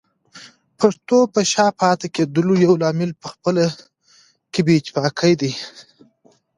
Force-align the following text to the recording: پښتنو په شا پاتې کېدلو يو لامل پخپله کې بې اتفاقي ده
پښتنو 0.79 1.19
په 1.33 1.41
شا 1.51 1.67
پاتې 1.81 2.07
کېدلو 2.15 2.53
يو 2.65 2.73
لامل 2.81 3.11
پخپله 3.23 3.65
کې 4.53 4.61
بې 4.65 4.73
اتفاقي 4.79 5.33
ده 5.41 5.51